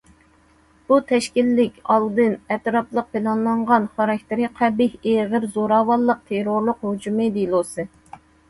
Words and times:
بۇ 0.91 0.95
تەشكىللىك، 1.11 1.75
ئالدىن، 1.95 2.33
ئەتراپلىق 2.55 3.11
پىلانلانغان، 3.17 3.85
خاراكتېرى 3.99 4.49
قەبىھ، 4.57 4.97
ئېغىر 5.13 5.47
زوراۋانلىق، 5.59 6.27
تېررورلۇق 6.33 6.85
ھۇجۇمى 6.89 7.33
دېلوسى. 7.39 7.91